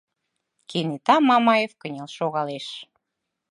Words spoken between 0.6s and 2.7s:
Кенета Мамаев кынел шогалеш.